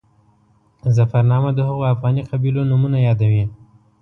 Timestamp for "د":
1.53-1.59